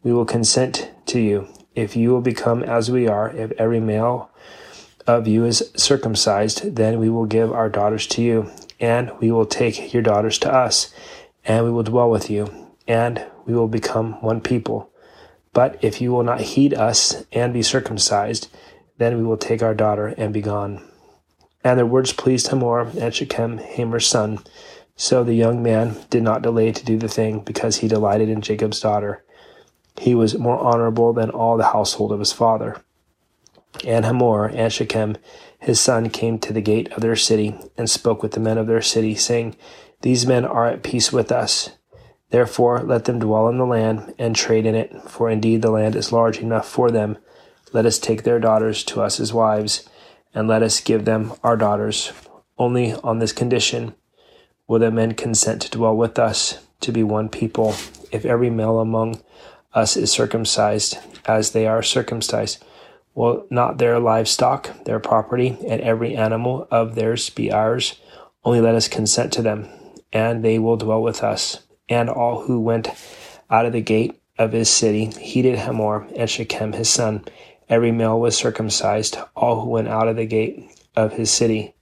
we 0.02 0.14
will 0.14 0.25
consent 0.25 0.90
to 1.07 1.21
you. 1.21 1.49
If 1.75 1.95
you 1.95 2.09
will 2.09 2.23
become 2.23 2.62
as 2.62 2.90
we 2.90 3.07
are, 3.07 3.28
if 3.37 3.52
every 3.59 3.80
male 3.80 4.30
of 5.07 5.28
you 5.28 5.45
is 5.45 5.71
circumcised, 5.76 6.76
then 6.76 6.99
we 6.99 7.11
will 7.11 7.26
give 7.26 7.52
our 7.52 7.69
daughters 7.69 8.07
to 8.07 8.23
you, 8.23 8.50
and 8.80 9.11
we 9.19 9.30
will 9.30 9.45
take 9.45 9.92
your 9.92 10.02
daughters 10.02 10.38
to 10.38 10.50
us, 10.50 10.90
and 11.45 11.66
we 11.66 11.71
will 11.71 11.83
dwell 11.83 12.09
with 12.09 12.30
you, 12.30 12.71
and 12.88 13.26
we 13.45 13.52
will 13.52 13.69
become 13.69 14.14
one 14.23 14.40
people. 14.40 14.90
But 15.52 15.83
if 15.83 16.00
you 16.00 16.12
will 16.12 16.23
not 16.23 16.40
heed 16.40 16.75
us 16.75 17.25
and 17.33 17.52
be 17.52 17.62
circumcised, 17.62 18.49
then 18.99 19.16
we 19.16 19.25
will 19.25 19.37
take 19.37 19.62
our 19.62 19.75
daughter 19.75 20.09
and 20.16 20.33
be 20.33 20.40
gone. 20.40 20.87
And 21.64 21.78
their 21.78 21.87
words 21.87 22.12
pleased 22.12 22.49
Hamor 22.49 22.90
and 22.99 23.14
Shechem, 23.14 23.59
Hamor's 23.59 24.07
son. 24.07 24.38
So 24.97 25.25
the 25.25 25.35
young 25.35 25.62
man 25.62 25.97
did 26.11 26.23
not 26.23 26.42
delay 26.42 26.73
to 26.73 26.85
do 26.85 26.99
the 26.99 27.09
thing, 27.09 27.40
because 27.40 27.78
he 27.78 27.88
delighted 27.88 28.28
in 28.28 28.42
Jacob's 28.42 28.80
daughter. 28.80 29.25
He 29.99 30.14
was 30.14 30.38
more 30.38 30.59
honorable 30.59 31.12
than 31.12 31.30
all 31.30 31.57
the 31.57 31.73
household 31.73 32.12
of 32.12 32.19
his 32.19 32.33
father. 32.33 32.83
And 33.85 34.04
Hamor 34.04 34.47
and 34.47 34.73
Shechem, 34.73 35.16
his 35.59 35.80
son, 35.80 36.11
came 36.11 36.38
to 36.40 36.52
the 36.52 36.61
gate 36.61 36.92
of 36.92 37.02
their 37.02 37.16
city, 37.16 37.59
and 37.76 37.88
spoke 37.88 38.23
with 38.23 38.33
the 38.33 38.40
men 38.40 38.59
of 38.59 38.66
their 38.66 38.83
city, 38.83 39.14
saying, 39.14 39.57
These 40.02 40.26
men 40.26 40.45
are 40.45 40.66
at 40.66 40.83
peace 40.83 41.12
with 41.12 41.33
us. 41.33 41.71
Therefore 42.31 42.81
let 42.81 43.05
them 43.05 43.19
dwell 43.19 43.49
in 43.49 43.59
the 43.59 43.67
land, 43.67 44.15
and 44.19 44.35
trade 44.35 44.67
in 44.67 44.75
it, 44.75 44.95
for 45.09 45.29
indeed 45.29 45.63
the 45.63 45.71
land 45.71 45.97
is 45.97 46.13
large 46.13 46.39
enough 46.39 46.69
for 46.69 46.91
them. 46.91 47.19
Let 47.73 47.87
us 47.87 47.99
take 47.99 48.23
their 48.23 48.41
daughters 48.41 48.85
to 48.85 49.03
us 49.03 49.21
as 49.21 49.33
wives 49.33 49.89
and 50.35 50.47
let 50.49 50.63
us 50.63 50.81
give 50.81 51.05
them 51.05 51.33
our 51.43 51.57
daughters. 51.57 52.13
Only 52.57 52.95
on 52.95 53.19
this 53.19 53.33
condition 53.33 53.95
will 54.67 54.79
the 54.79 54.91
men 54.91 55.15
consent 55.15 55.63
to 55.63 55.71
dwell 55.71 55.97
with 55.97 56.19
us, 56.19 56.65
to 56.81 56.93
be 56.93 57.03
one 57.03 57.29
people, 57.29 57.71
if 58.13 58.25
every 58.25 58.51
male 58.51 58.79
among 58.79 59.21
us 59.75 59.97
is 59.97 60.11
circumcised, 60.11 60.99
as 61.27 61.51
they 61.51 61.67
are 61.67 61.83
circumcised. 61.83 62.65
Will 63.15 63.47
not 63.51 63.79
their 63.79 63.99
livestock, 63.99 64.85
their 64.85 65.01
property, 65.01 65.57
and 65.67 65.81
every 65.81 66.15
animal 66.15 66.69
of 66.71 66.95
theirs 66.95 67.29
be 67.29 67.51
ours? 67.51 68.01
Only 68.45 68.61
let 68.61 68.77
us 68.77 68.89
consent 68.89 69.33
to 69.35 69.43
them, 69.43 69.69
and 70.13 70.45
they 70.45 70.59
will 70.59 70.77
dwell 70.77 71.03
with 71.03 71.23
us. 71.23 71.59
And 71.91 72.09
all 72.09 72.41
who 72.41 72.59
went 72.61 72.89
out 73.51 73.67
of 73.67 73.73
the 73.73 73.83
gate 73.83 74.19
of 74.39 74.53
his 74.53 74.71
city 74.71 75.07
heeded 75.07 75.59
Hamor 75.59 76.09
and 76.17 76.31
Shechem 76.31 76.73
his 76.73 76.89
son. 76.89 77.25
Every 77.69 77.93
male 77.93 78.19
was 78.19 78.37
circumcised, 78.37 79.19
all 79.37 79.61
who 79.61 79.69
went 79.69 79.89
out 79.89 80.09
of 80.09 80.17
the 80.17 80.25
gate 80.25 80.71
of 80.97 81.13
his 81.13 81.31
city. 81.31 81.75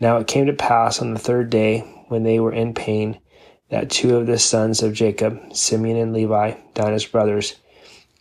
Now 0.00 0.16
it 0.16 0.26
came 0.26 0.46
to 0.46 0.52
pass 0.52 1.00
on 1.00 1.14
the 1.14 1.20
third 1.20 1.48
day, 1.48 1.80
when 2.08 2.24
they 2.24 2.40
were 2.40 2.52
in 2.52 2.74
pain, 2.74 3.20
that 3.68 3.88
two 3.88 4.16
of 4.16 4.26
the 4.26 4.38
sons 4.38 4.82
of 4.82 4.92
Jacob, 4.92 5.54
Simeon 5.54 5.96
and 5.96 6.12
Levi, 6.12 6.54
Dinah's 6.74 7.06
brothers, 7.06 7.54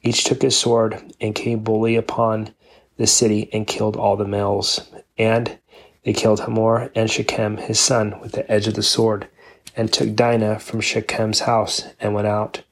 each 0.04 0.24
took 0.24 0.42
his 0.42 0.56
sword 0.56 1.14
and 1.20 1.36
came 1.36 1.60
boldly 1.60 1.96
upon 1.96 2.54
the 2.98 3.08
city 3.08 3.50
and 3.52 3.68
killed 3.68 3.98
all 3.98 4.16
the 4.16 4.28
males. 4.28 4.90
And 5.18 5.58
they 6.04 6.14
killed 6.14 6.42
Hamor 6.42 6.92
and 6.96 7.10
Shechem 7.10 7.58
his 7.58 7.80
son 7.80 8.20
with 8.22 8.32
the 8.32 8.50
edge 8.50 8.68
of 8.68 8.76
the 8.76 8.84
sword, 8.84 9.28
and 9.76 9.92
took 9.92 10.16
Dinah 10.16 10.60
from 10.60 10.82
Shechem's 10.82 11.42
house 11.42 11.88
and 12.00 12.14
went 12.14 12.28
out. 12.28 12.64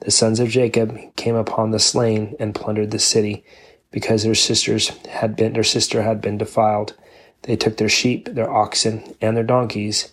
The 0.00 0.10
sons 0.10 0.40
of 0.40 0.48
Jacob 0.48 0.98
came 1.16 1.36
upon 1.36 1.70
the 1.70 1.78
slain 1.78 2.34
and 2.40 2.54
plundered 2.54 2.90
the 2.90 2.98
city, 2.98 3.44
because 3.90 4.22
their 4.22 4.34
sisters 4.34 4.88
had 5.08 5.36
been 5.36 5.52
their 5.52 5.64
sister 5.64 6.02
had 6.02 6.20
been 6.20 6.38
defiled. 6.38 6.94
They 7.42 7.56
took 7.56 7.76
their 7.76 7.88
sheep, 7.88 8.28
their 8.32 8.50
oxen, 8.50 9.14
and 9.20 9.36
their 9.36 9.44
donkeys, 9.44 10.12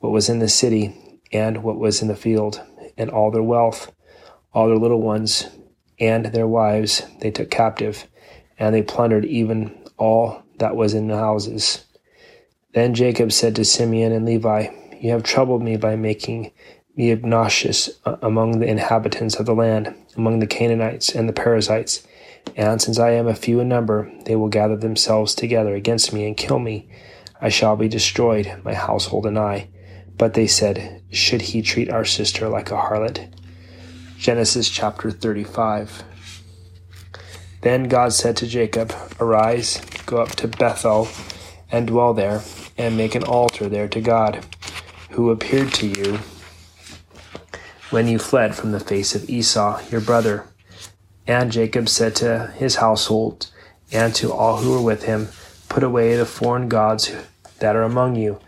what 0.00 0.12
was 0.12 0.28
in 0.28 0.38
the 0.38 0.48
city, 0.48 0.94
and 1.32 1.62
what 1.62 1.78
was 1.78 2.02
in 2.02 2.08
the 2.08 2.16
field, 2.16 2.62
and 2.96 3.10
all 3.10 3.30
their 3.30 3.42
wealth, 3.42 3.92
all 4.52 4.68
their 4.68 4.76
little 4.76 5.00
ones, 5.00 5.48
and 5.98 6.26
their 6.26 6.46
wives 6.46 7.02
they 7.20 7.30
took 7.30 7.50
captive, 7.50 8.06
and 8.58 8.74
they 8.74 8.82
plundered 8.82 9.24
even 9.24 9.76
all 9.96 10.42
that 10.58 10.76
was 10.76 10.94
in 10.94 11.08
the 11.08 11.16
houses. 11.16 11.84
Then 12.72 12.94
Jacob 12.94 13.32
said 13.32 13.56
to 13.56 13.64
Simeon 13.64 14.12
and 14.12 14.26
Levi, 14.26 14.68
You 15.04 15.10
have 15.10 15.22
troubled 15.22 15.62
me 15.62 15.76
by 15.76 15.96
making 15.96 16.50
me 16.96 17.12
obnoxious 17.12 17.90
uh, 18.06 18.16
among 18.22 18.60
the 18.60 18.66
inhabitants 18.66 19.34
of 19.34 19.44
the 19.44 19.54
land, 19.54 19.94
among 20.16 20.38
the 20.38 20.46
Canaanites 20.46 21.14
and 21.14 21.28
the 21.28 21.34
Perizzites. 21.34 22.06
And 22.56 22.80
since 22.80 22.98
I 22.98 23.10
am 23.10 23.26
a 23.26 23.34
few 23.34 23.60
in 23.60 23.68
number, 23.68 24.10
they 24.24 24.34
will 24.34 24.48
gather 24.48 24.78
themselves 24.78 25.34
together 25.34 25.74
against 25.74 26.14
me 26.14 26.26
and 26.26 26.34
kill 26.34 26.58
me. 26.58 26.88
I 27.38 27.50
shall 27.50 27.76
be 27.76 27.86
destroyed, 27.86 28.50
my 28.64 28.72
household 28.72 29.26
and 29.26 29.38
I. 29.38 29.68
But 30.16 30.32
they 30.32 30.46
said, 30.46 31.02
Should 31.10 31.42
he 31.42 31.60
treat 31.60 31.90
our 31.90 32.06
sister 32.06 32.48
like 32.48 32.70
a 32.70 32.76
harlot? 32.78 33.30
Genesis 34.16 34.70
chapter 34.70 35.10
35. 35.10 36.02
Then 37.60 37.88
God 37.88 38.14
said 38.14 38.38
to 38.38 38.46
Jacob, 38.46 38.94
Arise, 39.20 39.82
go 40.06 40.22
up 40.22 40.30
to 40.36 40.48
Bethel, 40.48 41.08
and 41.70 41.88
dwell 41.88 42.14
there, 42.14 42.40
and 42.78 42.96
make 42.96 43.14
an 43.14 43.24
altar 43.24 43.68
there 43.68 43.88
to 43.88 44.00
God, 44.00 44.42
who 45.14 45.30
appeared 45.30 45.72
to 45.74 45.86
you 45.86 46.18
when 47.90 48.06
you 48.06 48.18
fled 48.18 48.54
from 48.54 48.72
the 48.72 48.80
face 48.80 49.14
of 49.14 49.28
Esau, 49.28 49.80
your 49.90 50.00
brother. 50.00 50.46
And 51.26 51.50
Jacob 51.50 51.88
said 51.88 52.14
to 52.16 52.52
his 52.56 52.76
household 52.76 53.50
and 53.92 54.14
to 54.16 54.32
all 54.32 54.58
who 54.58 54.72
were 54.72 54.82
with 54.82 55.04
him, 55.04 55.28
Put 55.68 55.82
away 55.82 56.16
the 56.16 56.26
foreign 56.26 56.68
gods 56.68 57.12
that 57.58 57.74
are 57.74 57.82
among 57.82 58.16
you 58.16 58.40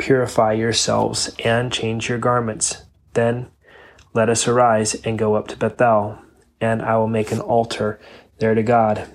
Purify 0.00 0.54
yourselves 0.54 1.30
and 1.44 1.70
change 1.70 2.08
your 2.08 2.16
garments. 2.16 2.84
Then 3.12 3.50
let 4.14 4.30
us 4.30 4.48
arise 4.48 4.94
and 4.94 5.18
go 5.18 5.34
up 5.34 5.46
to 5.48 5.58
Bethel, 5.58 6.18
and 6.58 6.80
I 6.80 6.96
will 6.96 7.06
make 7.06 7.32
an 7.32 7.40
altar 7.40 8.00
there 8.38 8.54
to 8.54 8.62
God, 8.62 9.06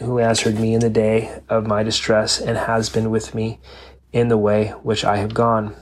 who 0.00 0.18
answered 0.18 0.58
me 0.58 0.74
in 0.74 0.80
the 0.80 0.90
day 0.90 1.40
of 1.48 1.68
my 1.68 1.84
distress 1.84 2.40
and 2.40 2.58
has 2.58 2.88
been 2.88 3.10
with 3.10 3.32
me 3.32 3.60
in 4.12 4.26
the 4.26 4.36
way 4.36 4.70
which 4.82 5.04
I 5.04 5.18
have 5.18 5.34
gone. 5.34 5.76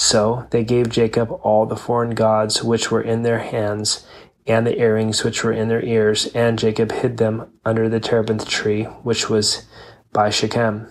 So 0.00 0.46
they 0.50 0.62
gave 0.62 0.90
Jacob 0.90 1.32
all 1.42 1.66
the 1.66 1.74
foreign 1.74 2.14
gods 2.14 2.62
which 2.62 2.88
were 2.88 3.02
in 3.02 3.24
their 3.24 3.40
hands, 3.40 4.06
and 4.46 4.64
the 4.64 4.78
earrings 4.78 5.24
which 5.24 5.42
were 5.42 5.50
in 5.50 5.66
their 5.66 5.84
ears, 5.84 6.26
and 6.36 6.56
Jacob 6.56 6.92
hid 6.92 7.16
them 7.16 7.50
under 7.64 7.88
the 7.88 7.98
terebinth 7.98 8.46
tree 8.46 8.84
which 8.84 9.28
was 9.28 9.66
by 10.12 10.30
Shechem. 10.30 10.86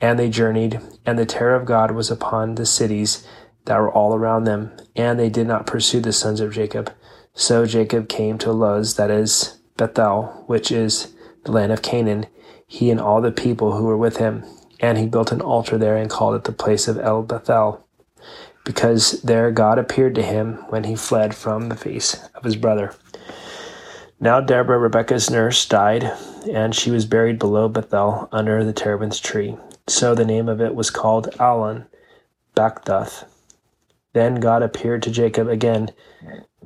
And 0.00 0.18
they 0.18 0.30
journeyed, 0.30 0.80
and 1.04 1.18
the 1.18 1.26
terror 1.26 1.54
of 1.54 1.66
God 1.66 1.90
was 1.90 2.10
upon 2.10 2.54
the 2.54 2.64
cities 2.64 3.28
that 3.66 3.76
were 3.76 3.92
all 3.92 4.14
around 4.14 4.44
them, 4.44 4.72
and 4.96 5.20
they 5.20 5.28
did 5.28 5.46
not 5.46 5.66
pursue 5.66 6.00
the 6.00 6.10
sons 6.10 6.40
of 6.40 6.54
Jacob. 6.54 6.90
So 7.34 7.66
Jacob 7.66 8.08
came 8.08 8.38
to 8.38 8.52
Luz, 8.52 8.96
that 8.96 9.10
is 9.10 9.58
Bethel, 9.76 10.44
which 10.46 10.72
is 10.72 11.12
the 11.44 11.52
land 11.52 11.72
of 11.72 11.82
Canaan, 11.82 12.24
he 12.66 12.90
and 12.90 13.02
all 13.02 13.20
the 13.20 13.32
people 13.32 13.76
who 13.76 13.84
were 13.84 13.98
with 13.98 14.16
him. 14.16 14.44
And 14.80 14.96
he 14.96 15.04
built 15.04 15.30
an 15.30 15.42
altar 15.42 15.76
there 15.76 15.98
and 15.98 16.08
called 16.08 16.36
it 16.36 16.44
the 16.44 16.52
place 16.52 16.88
of 16.88 16.98
El 16.98 17.22
Bethel, 17.22 17.86
because 18.64 19.22
there 19.22 19.50
God 19.50 19.78
appeared 19.78 20.14
to 20.16 20.22
him 20.22 20.64
when 20.68 20.84
he 20.84 20.94
fled 20.94 21.34
from 21.34 21.68
the 21.68 21.76
face 21.76 22.22
of 22.34 22.44
his 22.44 22.56
brother. 22.56 22.94
Now 24.18 24.40
Deborah, 24.40 24.78
Rebekah's 24.78 25.30
nurse, 25.30 25.66
died, 25.66 26.04
and 26.50 26.74
she 26.74 26.90
was 26.90 27.06
buried 27.06 27.38
below 27.38 27.68
Bethel 27.68 28.28
under 28.30 28.62
the 28.64 28.72
terebinth 28.72 29.22
tree. 29.22 29.56
So 29.88 30.14
the 30.14 30.26
name 30.26 30.48
of 30.48 30.60
it 30.60 30.74
was 30.74 30.90
called 30.90 31.34
Allon 31.38 31.86
Bachuth. 32.54 33.24
Then 34.12 34.36
God 34.36 34.62
appeared 34.62 35.02
to 35.04 35.10
Jacob 35.10 35.48
again 35.48 35.90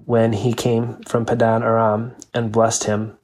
when 0.04 0.32
he 0.32 0.52
came 0.52 1.02
from 1.02 1.24
Padan 1.24 1.62
Aram 1.62 2.16
and 2.32 2.52
blessed 2.52 2.84
him. 2.84 3.18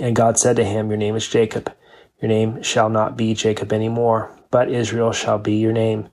And 0.00 0.16
God 0.16 0.38
said 0.38 0.56
to 0.56 0.64
him, 0.64 0.88
Your 0.88 0.96
name 0.96 1.14
is 1.14 1.28
Jacob. 1.28 1.72
Your 2.20 2.28
name 2.28 2.62
shall 2.62 2.88
not 2.88 3.16
be 3.16 3.34
Jacob 3.34 3.72
any 3.72 3.88
more, 3.88 4.36
but 4.50 4.70
Israel 4.70 5.12
shall 5.12 5.38
be 5.38 5.56
your 5.56 5.72
name. 5.72 6.08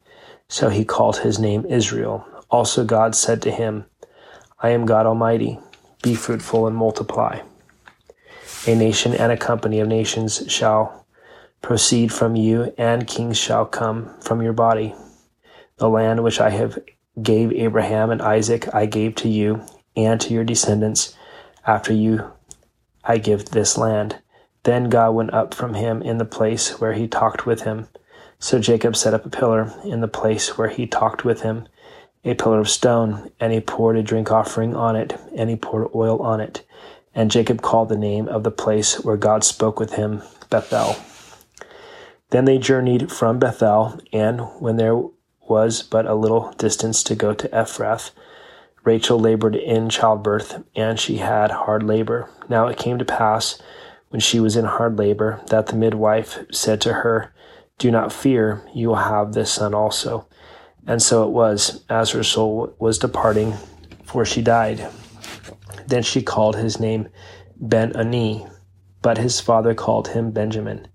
So 0.48 0.70
he 0.70 0.86
called 0.86 1.18
his 1.18 1.40
name 1.40 1.66
Israel. 1.66 2.26
Also 2.50 2.86
God 2.86 3.16
said 3.16 3.42
to 3.42 3.52
him, 3.52 3.86
I 4.60 4.70
am 4.70 4.86
God 4.86 5.06
Almighty. 5.06 5.60
Be 6.02 6.16
fruitful 6.16 6.68
and 6.68 6.76
multiply. 6.76 7.42
A 8.68 8.76
nation 8.76 9.14
and 9.14 9.32
a 9.32 9.38
company 9.38 9.80
of 9.80 9.88
nations 9.88 10.44
shall 10.48 11.06
proceed 11.62 12.14
from 12.14 12.36
you, 12.36 12.74
and 12.78 13.08
kings 13.08 13.38
shall 13.38 13.66
come 13.66 14.20
from 14.22 14.42
your 14.42 14.54
body. 14.54 14.94
The 15.78 15.90
land 15.90 16.24
which 16.24 16.40
I 16.40 16.52
have 16.52 16.78
gave 17.22 17.52
Abraham 17.52 18.12
and 18.12 18.22
Isaac 18.22 18.74
I 18.74 18.86
gave 18.86 19.16
to 19.16 19.30
you 19.30 19.66
and 19.96 20.20
to 20.22 20.34
your 20.34 20.44
descendants 20.44 21.16
after 21.66 21.94
you 21.94 22.32
I 23.04 23.18
give 23.18 23.46
this 23.46 23.78
land. 23.78 24.22
Then 24.64 24.90
God 24.90 25.12
went 25.12 25.34
up 25.34 25.54
from 25.54 25.76
him 25.76 26.02
in 26.02 26.18
the 26.18 26.26
place 26.26 26.80
where 26.80 26.94
he 26.94 27.08
talked 27.08 27.46
with 27.46 27.62
him. 27.62 27.88
So 28.46 28.60
Jacob 28.60 28.96
set 28.96 29.16
up 29.16 29.26
a 29.26 29.30
pillar 29.30 29.74
in 29.86 30.02
the 30.02 30.08
place 30.08 30.56
where 30.56 30.68
he 30.68 30.86
talked 30.86 31.26
with 31.26 31.42
him, 31.42 31.68
a 32.24 32.36
pillar 32.36 32.60
of 32.60 32.70
stone, 32.70 33.32
and 33.40 33.52
he 33.52 33.60
poured 33.60 33.98
a 33.98 34.04
drink 34.04 34.32
offering 34.32 34.76
on 34.76 34.96
it, 34.96 35.20
and 35.36 35.50
he 35.50 35.56
poured 35.56 35.90
oil 35.96 36.22
on 36.22 36.40
it. 36.40 36.64
And 37.16 37.32
Jacob 37.32 37.64
called 37.64 37.90
the 37.90 37.98
name 37.98 38.28
of 38.28 38.44
the 38.44 38.52
place 38.52 39.04
where 39.04 39.18
God 39.18 39.44
spoke 39.44 39.80
with 39.80 39.94
him 39.94 40.22
Bethel. 40.52 40.96
Then 42.30 42.46
they 42.46 42.60
journeyed 42.60 43.12
from 43.12 43.40
Bethel, 43.40 44.00
and 44.14 44.42
when 44.60 44.78
there 44.78 45.02
was 45.48 45.82
but 45.82 46.06
a 46.06 46.14
little 46.14 46.54
distance 46.60 47.02
to 47.06 47.16
go 47.16 47.34
to 47.34 47.50
Ephrath, 47.50 48.12
Rachel 48.84 49.20
labored 49.20 49.56
in 49.56 49.90
childbirth, 49.90 50.64
and 50.76 51.00
she 51.00 51.18
had 51.18 51.50
hard 51.50 51.82
labor. 51.82 52.30
Now 52.48 52.68
it 52.68 52.78
came 52.78 53.00
to 53.00 53.06
pass, 53.06 53.60
when 54.10 54.20
she 54.20 54.40
was 54.40 54.56
in 54.56 54.66
hard 54.66 55.00
labor, 55.00 55.42
that 55.48 55.66
the 55.66 55.76
midwife 55.76 56.46
said 56.52 56.80
to 56.82 56.94
her, 56.94 57.34
Do 57.78 57.92
not 57.92 58.14
fear, 58.14 58.66
you 58.74 58.90
will 58.90 58.96
have 58.96 59.34
this 59.34 59.52
son 59.52 59.74
also. 59.74 60.28
And 60.88 61.02
so 61.02 61.24
it 61.24 61.32
was, 61.32 61.84
as 61.90 62.12
her 62.12 62.24
soul 62.24 62.74
was 62.80 63.00
departing, 63.00 63.54
for 64.06 64.24
she 64.24 64.42
died. 64.42 64.88
Then 65.88 66.04
she 66.04 66.22
called 66.22 66.56
his 66.56 66.80
name 66.80 67.10
Ben 67.58 67.96
Ani, 67.96 68.46
but 69.02 69.18
his 69.18 69.40
father 69.40 69.74
called 69.74 70.10
him 70.10 70.32
Benjamin. 70.32 70.88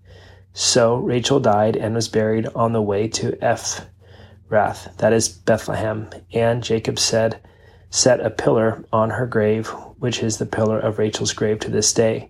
So 0.53 0.95
Rachel 0.95 1.39
died 1.39 1.75
and 1.75 1.95
was 1.95 2.07
buried 2.07 2.47
on 2.55 2.73
the 2.73 2.81
way 2.81 3.07
to 3.09 3.31
Ephrath, 3.41 4.97
that 4.97 5.13
is 5.13 5.29
Bethlehem. 5.29 6.09
And 6.33 6.63
Jacob 6.63 6.99
said, 6.99 7.41
Set 7.89 8.19
a 8.21 8.29
pillar 8.29 8.85
on 8.91 9.11
her 9.11 9.27
grave, 9.27 9.67
which 9.99 10.23
is 10.23 10.37
the 10.37 10.45
pillar 10.45 10.79
of 10.79 10.97
Rachel's 10.97 11.33
grave 11.33 11.59
to 11.59 11.69
this 11.69 11.93
day. 11.93 12.29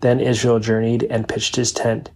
Then 0.00 0.20
Israel 0.20 0.58
journeyed 0.58 1.02
and 1.04 1.28
pitched 1.28 1.56
his 1.56 1.72
tent, 1.72 2.10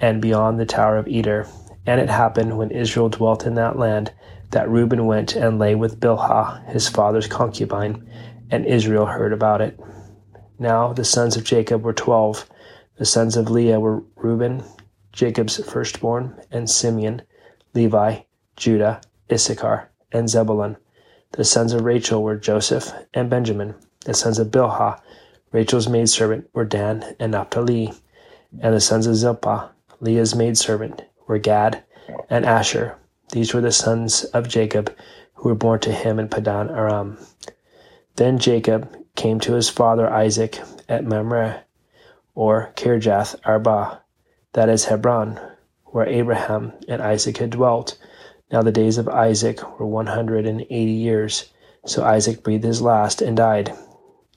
and 0.00 0.20
beyond 0.22 0.58
the 0.58 0.66
tower 0.66 0.96
of 0.96 1.08
Eder. 1.08 1.46
And 1.86 2.00
it 2.00 2.10
happened 2.10 2.56
when 2.56 2.70
Israel 2.70 3.08
dwelt 3.08 3.46
in 3.46 3.54
that 3.54 3.78
land 3.78 4.12
that 4.50 4.68
Reuben 4.68 5.06
went 5.06 5.36
and 5.36 5.58
lay 5.58 5.74
with 5.74 6.00
Bilhah, 6.00 6.66
his 6.70 6.88
father's 6.88 7.26
concubine, 7.26 8.08
and 8.50 8.66
Israel 8.66 9.06
heard 9.06 9.32
about 9.32 9.60
it. 9.60 9.78
Now 10.58 10.92
the 10.92 11.04
sons 11.04 11.36
of 11.36 11.44
Jacob 11.44 11.82
were 11.82 11.92
twelve. 11.92 12.48
The 12.96 13.06
sons 13.06 13.36
of 13.36 13.50
Leah 13.50 13.80
were 13.80 14.02
Reuben, 14.16 14.62
Jacob's 15.12 15.62
firstborn, 15.64 16.38
and 16.50 16.68
Simeon, 16.68 17.22
Levi, 17.74 18.20
Judah, 18.56 19.00
Issachar, 19.32 19.90
and 20.12 20.28
Zebulun. 20.28 20.76
The 21.32 21.44
sons 21.44 21.72
of 21.72 21.84
Rachel 21.84 22.22
were 22.22 22.36
Joseph 22.36 22.92
and 23.14 23.30
Benjamin. 23.30 23.74
The 24.04 24.14
sons 24.14 24.38
of 24.38 24.48
Bilhah, 24.48 25.00
Rachel's 25.52 25.88
maidservant, 25.88 26.50
were 26.52 26.64
Dan 26.64 27.16
and 27.20 27.32
Naphtali. 27.32 27.92
And 28.60 28.74
the 28.74 28.80
sons 28.80 29.06
of 29.06 29.14
Zilpah, 29.14 29.70
Leah's 30.00 30.34
maidservant, 30.34 31.02
were 31.26 31.38
Gad 31.38 31.82
and 32.28 32.44
Asher. 32.44 32.96
These 33.32 33.54
were 33.54 33.60
the 33.60 33.72
sons 33.72 34.24
of 34.24 34.48
Jacob 34.48 34.94
who 35.34 35.48
were 35.48 35.54
born 35.54 35.80
to 35.80 35.92
him 35.92 36.18
in 36.18 36.28
Padan 36.28 36.70
Aram. 36.70 37.18
Then 38.16 38.38
Jacob 38.38 38.94
came 39.14 39.40
to 39.40 39.54
his 39.54 39.68
father 39.68 40.08
Isaac 40.10 40.58
at 40.88 41.04
Mamre, 41.04 41.62
or 42.34 42.72
Kirjath 42.76 43.36
Arba, 43.44 44.02
that 44.52 44.68
is 44.68 44.86
Hebron, 44.86 45.38
where 45.86 46.06
Abraham 46.06 46.72
and 46.88 47.00
Isaac 47.00 47.38
had 47.38 47.50
dwelt. 47.50 47.98
Now 48.50 48.62
the 48.62 48.72
days 48.72 48.98
of 48.98 49.08
Isaac 49.08 49.78
were 49.78 49.86
one 49.86 50.06
hundred 50.06 50.46
and 50.46 50.62
eighty 50.62 50.92
years. 50.92 51.48
So 51.86 52.04
Isaac 52.04 52.42
breathed 52.42 52.64
his 52.64 52.82
last 52.82 53.22
and 53.22 53.36
died, 53.36 53.72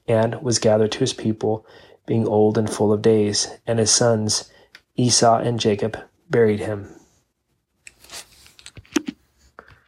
and 0.08 0.41
was 0.41 0.60
gathered 0.60 0.91
to 0.93 1.00
his 1.00 1.13
people, 1.13 1.65
being 2.05 2.27
old 2.27 2.58
and 2.58 2.70
full 2.70 2.93
of 2.93 3.01
days. 3.01 3.48
And 3.65 3.79
his 3.79 3.91
sons, 3.91 4.51
Esau 4.95 5.38
and 5.39 5.59
Jacob, 5.59 5.97
buried 6.29 6.59
him. 6.59 6.88